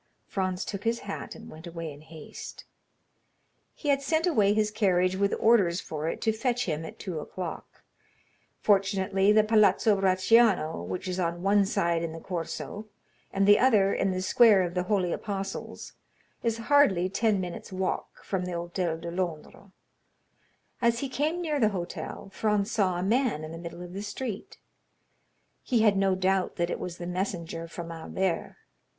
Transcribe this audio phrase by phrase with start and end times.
[0.25, 2.65] Franz took his hat and went away in haste.
[3.75, 7.19] He had sent away his carriage with orders for it to fetch him at two
[7.19, 7.83] o'clock;
[8.59, 12.87] fortunately the Palazzo Bracciano, which is on one side in the Corso,
[13.31, 15.93] and on the other in the Square of the Holy Apostles,
[16.41, 19.69] is hardly ten minutes' walk from the Hôtel de Londres.
[20.81, 24.01] As he came near the hotel, Franz saw a man in the middle of the
[24.01, 24.57] street.
[25.61, 28.55] He had no doubt that it was the messenger from Albert.